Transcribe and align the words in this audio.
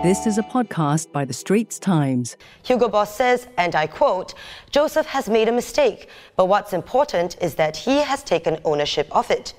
This 0.00 0.28
is 0.28 0.38
a 0.38 0.44
podcast 0.44 1.10
by 1.10 1.24
The 1.24 1.32
Straits 1.32 1.80
Times. 1.80 2.36
Hugo 2.62 2.88
Boss 2.88 3.16
says, 3.16 3.48
and 3.56 3.74
I 3.74 3.88
quote, 3.88 4.32
Joseph 4.70 5.06
has 5.06 5.28
made 5.28 5.48
a 5.48 5.52
mistake, 5.52 6.08
but 6.36 6.46
what's 6.46 6.72
important 6.72 7.36
is 7.40 7.56
that 7.56 7.76
he 7.76 7.96
has 7.96 8.22
taken 8.22 8.60
ownership 8.64 9.08
of 9.10 9.28
it. 9.28 9.54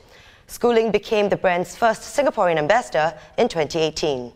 Schooling 0.48 0.92
became 0.92 1.28
the 1.28 1.36
brand's 1.36 1.76
first 1.76 2.16
Singaporean 2.18 2.58
ambassador 2.58 3.20
in 3.38 3.50
2018. 3.50 4.32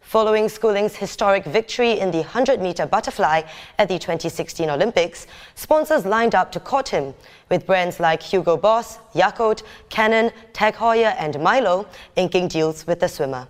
Following 0.00 0.48
Schooling's 0.48 0.96
historic 0.96 1.44
victory 1.44 2.00
in 2.00 2.10
the 2.10 2.20
100 2.20 2.58
meter 2.62 2.86
butterfly 2.86 3.42
at 3.78 3.88
the 3.88 3.98
2016 3.98 4.70
Olympics, 4.70 5.26
sponsors 5.54 6.06
lined 6.06 6.34
up 6.34 6.50
to 6.52 6.60
court 6.60 6.88
him, 6.88 7.12
with 7.50 7.66
brands 7.66 8.00
like 8.00 8.22
Hugo 8.22 8.56
Boss, 8.56 8.96
Yakult, 9.14 9.64
Canon, 9.90 10.32
Tag 10.54 10.76
Heuer, 10.76 11.14
and 11.18 11.38
Milo 11.40 11.86
inking 12.16 12.48
deals 12.48 12.86
with 12.86 13.00
the 13.00 13.08
swimmer. 13.08 13.46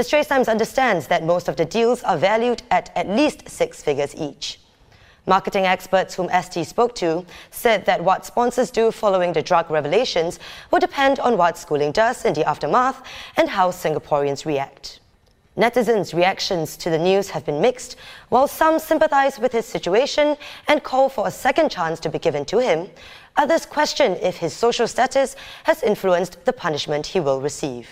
The 0.00 0.04
Straits 0.04 0.30
Times 0.30 0.48
understands 0.48 1.08
that 1.08 1.24
most 1.24 1.46
of 1.46 1.56
the 1.56 1.66
deals 1.66 2.02
are 2.04 2.16
valued 2.16 2.62
at 2.70 2.90
at 2.96 3.06
least 3.06 3.50
six 3.50 3.82
figures 3.82 4.14
each. 4.16 4.58
Marketing 5.26 5.66
experts 5.66 6.14
whom 6.14 6.30
ST 6.30 6.66
spoke 6.66 6.94
to 6.94 7.26
said 7.50 7.84
that 7.84 8.02
what 8.02 8.24
sponsors 8.24 8.70
do 8.70 8.92
following 8.92 9.34
the 9.34 9.42
drug 9.42 9.70
revelations 9.70 10.38
will 10.70 10.78
depend 10.78 11.18
on 11.18 11.36
what 11.36 11.58
Schooling 11.58 11.92
does 11.92 12.24
in 12.24 12.32
the 12.32 12.48
aftermath 12.48 13.02
and 13.36 13.50
how 13.50 13.70
Singaporeans 13.70 14.46
react. 14.46 15.00
Netizens' 15.54 16.14
reactions 16.14 16.78
to 16.78 16.88
the 16.88 16.98
news 16.98 17.28
have 17.28 17.44
been 17.44 17.60
mixed, 17.60 17.96
while 18.30 18.48
some 18.48 18.78
sympathize 18.78 19.38
with 19.38 19.52
his 19.52 19.66
situation 19.66 20.38
and 20.66 20.82
call 20.82 21.10
for 21.10 21.28
a 21.28 21.30
second 21.30 21.70
chance 21.70 22.00
to 22.00 22.08
be 22.08 22.18
given 22.18 22.46
to 22.46 22.58
him. 22.58 22.88
Others 23.36 23.66
question 23.66 24.12
if 24.22 24.38
his 24.38 24.54
social 24.54 24.88
status 24.88 25.36
has 25.64 25.82
influenced 25.82 26.42
the 26.46 26.54
punishment 26.54 27.04
he 27.04 27.20
will 27.20 27.42
receive. 27.42 27.86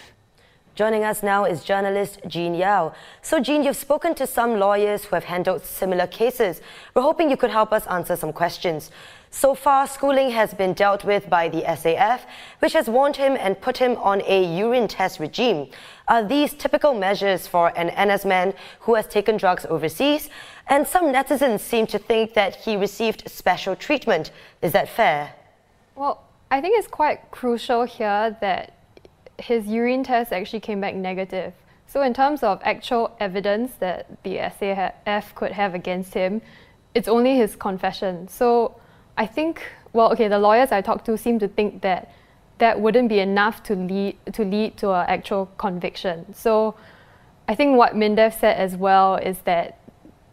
Joining 0.78 1.02
us 1.02 1.24
now 1.24 1.44
is 1.44 1.64
journalist 1.64 2.20
Jean 2.28 2.54
Iau. 2.54 2.94
So, 3.20 3.40
Jean, 3.40 3.64
you've 3.64 3.74
spoken 3.74 4.14
to 4.14 4.28
some 4.28 4.60
lawyers 4.60 5.04
who 5.06 5.16
have 5.16 5.24
handled 5.24 5.64
similar 5.64 6.06
cases. 6.06 6.60
We're 6.94 7.02
hoping 7.02 7.30
you 7.30 7.36
could 7.36 7.50
help 7.50 7.72
us 7.72 7.84
answer 7.88 8.14
some 8.14 8.32
questions. 8.32 8.92
So 9.32 9.56
far, 9.56 9.88
Schooling 9.88 10.30
has 10.30 10.54
been 10.54 10.74
dealt 10.74 11.04
with 11.04 11.28
by 11.28 11.48
the 11.48 11.62
SAF, 11.62 12.20
which 12.60 12.74
has 12.74 12.88
warned 12.88 13.16
him 13.16 13.36
and 13.40 13.60
put 13.60 13.78
him 13.78 13.96
on 13.96 14.22
a 14.24 14.56
urine 14.56 14.86
test 14.86 15.18
regime. 15.18 15.66
Are 16.06 16.22
these 16.22 16.54
typical 16.54 16.94
measures 16.94 17.48
for 17.48 17.76
an 17.76 17.88
NS 18.08 18.24
man 18.24 18.54
who 18.78 18.94
has 18.94 19.08
taken 19.08 19.36
drugs 19.36 19.66
overseas? 19.68 20.30
And 20.68 20.86
some 20.86 21.06
netizens 21.06 21.58
seem 21.58 21.88
to 21.88 21.98
think 21.98 22.34
that 22.34 22.54
he 22.54 22.76
received 22.76 23.28
special 23.28 23.74
treatment. 23.74 24.30
Is 24.62 24.70
that 24.74 24.88
fair? 24.88 25.34
Well, 25.96 26.22
I 26.52 26.60
think 26.60 26.78
it's 26.78 26.86
quite 26.86 27.32
crucial 27.32 27.82
here 27.82 28.36
that 28.40 28.77
his 29.38 29.66
urine 29.66 30.04
test 30.04 30.32
actually 30.32 30.60
came 30.60 30.80
back 30.80 30.94
negative. 30.94 31.52
So, 31.86 32.02
in 32.02 32.12
terms 32.12 32.42
of 32.42 32.60
actual 32.64 33.16
evidence 33.18 33.72
that 33.80 34.22
the 34.22 34.36
SAF 34.36 35.34
could 35.34 35.52
have 35.52 35.74
against 35.74 36.12
him, 36.12 36.42
it's 36.94 37.08
only 37.08 37.36
his 37.36 37.56
confession. 37.56 38.28
So, 38.28 38.78
I 39.16 39.26
think, 39.26 39.62
well, 39.92 40.12
okay, 40.12 40.28
the 40.28 40.38
lawyers 40.38 40.70
I 40.70 40.80
talked 40.80 41.06
to 41.06 41.16
seem 41.16 41.38
to 41.38 41.48
think 41.48 41.82
that 41.82 42.12
that 42.58 42.80
wouldn't 42.80 43.08
be 43.08 43.20
enough 43.20 43.62
to 43.64 43.74
lead 43.74 44.16
to 44.32 44.44
lead 44.44 44.76
to 44.78 44.92
an 44.92 45.06
actual 45.08 45.46
conviction. 45.58 46.32
So 46.34 46.74
I 47.46 47.54
think 47.54 47.76
what 47.76 47.94
MINDEF 47.94 48.38
said 48.38 48.56
as 48.56 48.76
well 48.76 49.16
is 49.16 49.38
that 49.40 49.80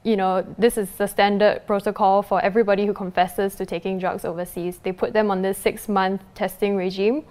you 0.03 0.15
know 0.15 0.45
this 0.57 0.77
is 0.77 0.89
the 0.91 1.07
standard 1.07 1.65
protocol 1.65 2.21
for 2.21 2.41
everybody 2.41 2.85
who 2.85 2.93
confesses 2.93 3.55
to 3.55 3.65
taking 3.65 3.99
drugs 3.99 4.25
overseas. 4.25 4.79
They 4.83 4.91
put 4.91 5.13
them 5.13 5.31
on 5.31 5.41
this 5.41 5.57
six 5.57 5.87
month 5.87 6.21
testing 6.33 6.75
regime. 6.75 7.25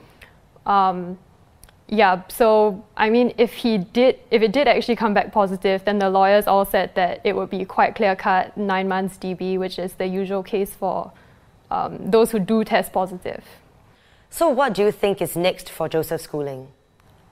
Um, 0.66 1.18
yeah, 1.88 2.22
so 2.28 2.84
I 2.96 3.10
mean, 3.10 3.34
if 3.36 3.52
he 3.52 3.78
did, 3.78 4.18
if 4.30 4.42
it 4.42 4.52
did 4.52 4.66
actually 4.68 4.96
come 4.96 5.12
back 5.12 5.32
positive, 5.32 5.84
then 5.84 5.98
the 5.98 6.08
lawyers 6.08 6.46
all 6.46 6.64
said 6.64 6.94
that 6.94 7.20
it 7.24 7.36
would 7.36 7.50
be 7.50 7.64
quite 7.64 7.94
clear 7.94 8.16
cut, 8.16 8.56
nine 8.56 8.88
months 8.88 9.18
DB, 9.18 9.58
which 9.58 9.78
is 9.78 9.94
the 9.94 10.06
usual 10.06 10.42
case 10.42 10.74
for 10.74 11.12
um, 11.70 12.10
those 12.10 12.30
who 12.30 12.38
do 12.38 12.64
test 12.64 12.92
positive. 12.92 13.44
So, 14.30 14.48
what 14.48 14.72
do 14.74 14.82
you 14.82 14.90
think 14.90 15.20
is 15.20 15.36
next 15.36 15.68
for 15.68 15.88
Joseph 15.88 16.22
Schooling? 16.22 16.68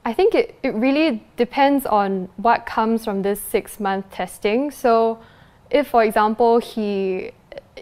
I 0.05 0.13
think 0.13 0.35
it, 0.35 0.55
it 0.61 0.73
really 0.75 1.25
depends 1.35 1.85
on 1.85 2.29
what 2.37 2.65
comes 2.65 3.03
from 3.03 3.23
this 3.23 3.41
six 3.41 3.79
month 3.79 4.11
testing. 4.11 4.69
So, 4.69 5.19
if, 5.71 5.87
for 5.87 6.03
example, 6.03 6.59
he, 6.59 7.31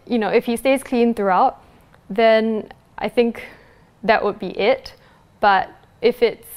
you 0.05 0.17
know, 0.17 0.29
if 0.29 0.45
he 0.45 0.55
stays 0.55 0.83
clean 0.83 1.13
throughout, 1.13 1.61
then 2.09 2.71
I 2.97 3.09
think 3.09 3.43
that 4.03 4.23
would 4.23 4.39
be 4.39 4.57
it. 4.57 4.93
But 5.39 5.69
if 6.01 6.21
it's 6.21 6.47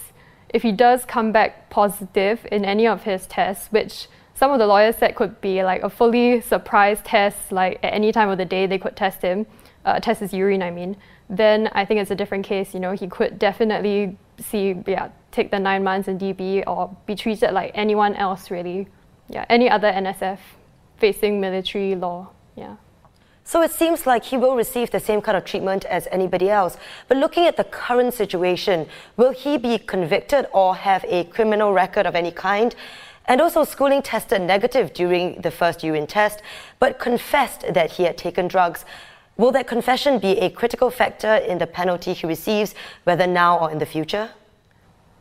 if 0.55 0.63
he 0.63 0.71
does 0.71 1.05
come 1.05 1.33
back 1.33 1.69
positive 1.69 2.47
in 2.53 2.65
any 2.65 2.87
of 2.87 3.03
his 3.03 3.27
tests, 3.27 3.67
which 3.73 4.07
some 4.35 4.53
of 4.53 4.61
the 4.61 4.67
lawyers 4.67 4.97
said 4.97 5.17
could 5.17 5.41
be 5.41 5.65
like 5.65 5.83
a 5.83 5.91
fully 5.91 6.41
surprise 6.41 7.01
test, 7.05 7.51
like 7.51 7.81
at 7.83 7.93
any 7.93 8.13
time 8.13 8.29
of 8.29 8.39
the 8.39 8.45
day 8.45 8.67
they 8.67 8.79
could 8.79 8.95
test 8.95 9.21
him, 9.21 9.47
uh, 9.85 9.99
test 9.99 10.21
his 10.21 10.33
urine, 10.33 10.63
I 10.63 10.71
mean, 10.71 10.97
then 11.29 11.69
I 11.73 11.85
think 11.85 12.01
it's 12.01 12.13
a 12.13 12.15
different 12.15 12.47
case. 12.47 12.73
You 12.73 12.79
know, 12.79 12.93
he 12.93 13.09
could 13.09 13.37
definitely 13.39 14.17
see, 14.39 14.77
yeah, 14.87 15.09
take 15.33 15.51
the 15.51 15.59
nine 15.59 15.83
months 15.83 16.07
in 16.07 16.19
DB 16.19 16.63
or 16.69 16.97
be 17.05 17.17
treated 17.17 17.51
like 17.51 17.73
anyone 17.75 18.15
else, 18.15 18.49
really. 18.51 18.87
Yeah, 19.29 19.47
any 19.49 19.69
other 19.69 19.91
NSF 19.91 20.39
facing 20.99 21.41
military 21.41 21.97
law. 21.97 22.31
Yeah. 22.57 22.77
So 23.47 23.61
it 23.61 23.71
seems 23.71 24.07
like 24.07 24.25
he 24.25 24.39
will 24.39 24.57
receive 24.57 24.91
the 24.91 25.01
same 25.01 25.21
kind 25.21 25.37
of 25.37 25.45
treatment 25.45 25.85
as 25.85 26.09
anybody 26.11 26.49
else. 26.49 26.79
But 27.09 27.19
looking 27.19 27.47
at 27.47 27.59
the 27.59 27.65
current 27.65 28.15
situation, 28.15 28.89
will 29.19 29.33
he 29.33 29.59
be 29.59 29.79
convicted 29.79 30.47
or 30.53 30.75
have 30.75 31.05
a 31.09 31.25
criminal 31.25 31.73
record 31.73 32.07
of 32.07 32.15
any 32.15 32.31
kind? 32.31 32.75
And 33.27 33.41
also, 33.41 33.65
Schooling 33.65 34.03
tested 34.03 34.43
negative 34.43 34.93
during 34.93 35.41
the 35.43 35.51
first 35.51 35.83
urine 35.83 36.07
test, 36.07 36.43
but 36.79 36.99
confessed 36.99 37.73
that 37.73 37.93
he 37.93 38.05
had 38.05 38.19
taken 38.19 38.49
drugs. 38.49 38.85
Will 39.37 39.53
that 39.53 39.67
confession 39.67 40.19
be 40.19 40.39
a 40.39 40.51
critical 40.51 40.91
factor 40.91 41.35
in 41.37 41.59
the 41.59 41.67
penalty 41.67 42.13
he 42.13 42.27
receives, 42.27 42.75
whether 43.05 43.27
now 43.27 43.59
or 43.59 43.71
in 43.71 43.79
the 43.79 43.87
future? 43.87 44.31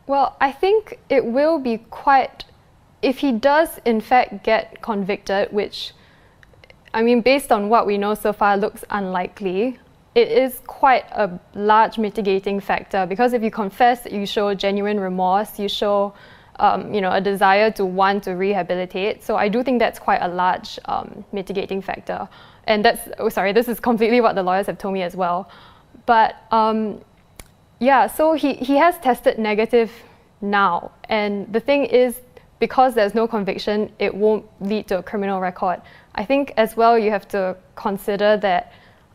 Well, 0.06 0.36
I 0.40 0.52
think 0.52 1.00
it 1.10 1.26
will 1.26 1.60
be 1.60 1.78
quite, 1.90 2.44
if 3.02 3.20
he 3.20 3.32
does 3.32 3.80
in 3.86 4.02
fact 4.02 4.44
get 4.44 4.82
convicted, 4.82 5.52
which, 5.52 5.94
I 6.94 7.02
mean, 7.02 7.22
based 7.22 7.52
on 7.52 7.70
what 7.70 7.88
we 7.88 7.98
know 7.98 8.14
so 8.14 8.34
far, 8.34 8.58
looks 8.58 8.84
unlikely. 8.90 9.80
It 10.16 10.28
is 10.28 10.62
quite 10.68 11.06
a 11.12 11.40
large 11.56 11.98
mitigating 11.98 12.60
factor 12.60 13.06
because 13.08 13.34
if 13.34 13.42
you 13.42 13.50
confess, 13.50 14.06
you 14.12 14.26
show 14.28 14.54
genuine 14.54 15.00
remorse, 15.00 15.58
you 15.58 15.68
show 15.68 16.14
um, 16.60 16.94
you 16.94 17.02
know, 17.02 17.12
a 17.12 17.20
desire 17.20 17.72
to 17.72 17.84
want 17.84 18.24
to 18.26 18.34
rehabilitate. 18.34 19.24
So 19.24 19.36
I 19.36 19.50
do 19.50 19.64
think 19.64 19.80
that's 19.80 19.98
quite 19.98 20.22
a 20.22 20.28
large 20.28 20.78
um, 20.86 21.26
mitigating 21.32 21.82
factor 21.82 22.30
and 22.66 22.84
that's 22.84 23.10
oh 23.20 23.30
sorry 23.30 23.52
this 23.52 23.68
is 23.68 23.80
completely 23.80 24.22
what 24.22 24.36
the 24.36 24.44
lawyers 24.44 24.68
have 24.68 24.78
told 24.78 24.94
me 24.94 25.02
as 25.02 25.16
well 25.16 25.50
but 26.06 26.36
um, 26.52 27.02
yeah 27.80 28.08
so 28.08 28.34
he, 28.34 28.54
he 28.54 28.76
has 28.76 28.98
tested 29.00 29.38
negative 29.38 29.92
now 30.42 30.92
and 31.10 31.52
the 31.52 31.60
thing 31.60 31.86
is 31.86 32.20
because 32.66 32.92
there's 32.94 33.16
no 33.22 33.26
conviction 33.36 33.78
it 34.00 34.14
won't 34.24 34.46
lead 34.62 34.86
to 34.88 34.96
a 35.02 35.04
criminal 35.04 35.40
record 35.50 35.80
i 36.16 36.24
think 36.30 36.54
as 36.58 36.70
well 36.80 36.98
you 36.98 37.12
have 37.18 37.28
to 37.28 37.56
consider 37.76 38.38
that 38.38 38.72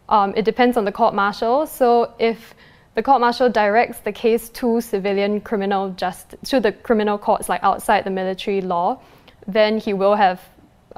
um, 0.08 0.32
it 0.36 0.44
depends 0.44 0.76
on 0.76 0.84
the 0.84 0.92
court 1.00 1.14
martial 1.14 1.66
so 1.66 2.12
if 2.18 2.54
the 2.94 3.02
court 3.02 3.20
martial 3.20 3.48
directs 3.62 3.98
the 4.00 4.12
case 4.12 4.48
to 4.50 4.80
civilian 4.80 5.40
criminal 5.40 5.90
just 6.04 6.34
to 6.44 6.60
the 6.60 6.72
criminal 6.72 7.16
courts 7.16 7.48
like 7.48 7.62
outside 7.62 8.04
the 8.04 8.10
military 8.10 8.60
law 8.60 9.00
then 9.46 9.78
he 9.78 9.92
will 9.92 10.14
have 10.14 10.40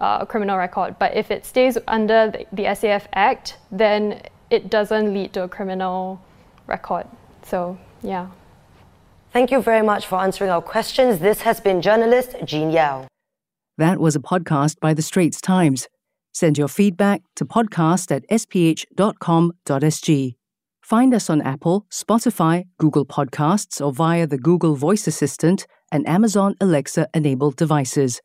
uh, 0.00 0.24
criminal 0.24 0.56
record. 0.56 0.98
But 0.98 1.16
if 1.16 1.30
it 1.30 1.44
stays 1.46 1.78
under 1.86 2.30
the, 2.30 2.46
the 2.52 2.64
SAF 2.64 3.06
Act, 3.12 3.58
then 3.70 4.20
it 4.50 4.70
doesn't 4.70 5.12
lead 5.14 5.32
to 5.34 5.44
a 5.44 5.48
criminal 5.48 6.20
record. 6.66 7.06
So, 7.44 7.78
yeah. 8.02 8.28
Thank 9.32 9.52
you 9.52 9.62
very 9.62 9.82
much 9.82 10.06
for 10.06 10.18
answering 10.18 10.50
our 10.50 10.62
questions. 10.62 11.20
This 11.20 11.42
has 11.42 11.60
been 11.60 11.80
journalist 11.80 12.34
Jean 12.44 12.72
Iau. 12.72 13.06
That 13.78 14.00
was 14.00 14.16
a 14.16 14.20
podcast 14.20 14.80
by 14.80 14.92
The 14.92 15.02
Straits 15.02 15.40
Times. 15.40 15.88
Send 16.32 16.58
your 16.58 16.68
feedback 16.68 17.22
to 17.36 17.44
podcast 17.44 18.10
at 18.10 18.28
sph.com.sg. 18.28 19.54
Find 20.82 21.14
us 21.14 21.30
on 21.30 21.40
Apple, 21.42 21.86
Spotify, 21.90 22.64
Google 22.78 23.06
Podcasts, 23.06 23.84
or 23.84 23.92
via 23.92 24.26
the 24.26 24.38
Google 24.38 24.74
Voice 24.74 25.06
Assistant 25.06 25.66
and 25.92 26.08
Amazon 26.08 26.56
Alexa 26.60 27.06
enabled 27.14 27.54
devices. 27.56 28.20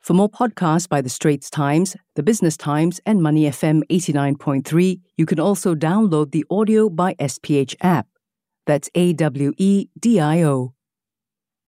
For 0.00 0.14
more 0.14 0.30
podcasts 0.30 0.88
by 0.88 1.02
The 1.02 1.10
Straits 1.10 1.50
Times, 1.50 1.96
The 2.14 2.22
Business 2.22 2.56
Times, 2.56 3.00
and 3.04 3.22
Money 3.22 3.42
FM 3.44 3.82
89.3, 3.90 5.00
you 5.18 5.26
can 5.26 5.38
also 5.38 5.74
download 5.74 6.30
the 6.30 6.44
AWEDIO 6.50 6.94
by 6.94 7.14
SPH 7.14 7.74
app. 7.82 8.06
That's 8.66 8.90
A 8.94 9.12
W 9.14 9.52
E 9.56 9.88
D 9.98 10.20
I 10.20 10.42
O. 10.42 10.75